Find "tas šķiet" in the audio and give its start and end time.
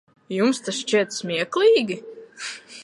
0.67-1.13